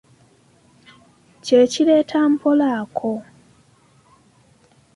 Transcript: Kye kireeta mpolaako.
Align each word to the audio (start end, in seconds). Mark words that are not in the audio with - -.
Kye 1.43 1.59
kireeta 1.71 2.19
mpolaako. 2.31 3.11